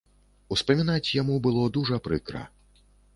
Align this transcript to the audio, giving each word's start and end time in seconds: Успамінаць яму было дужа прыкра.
Успамінаць 0.55 1.13
яму 1.21 1.35
было 1.47 1.65
дужа 1.75 1.99
прыкра. 2.09 2.41